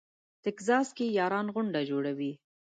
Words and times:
ټکزاس 0.43 0.87
کې 0.97 1.05
یاران 1.19 1.47
غونډه 1.55 1.79
جوړوي. 1.89 2.31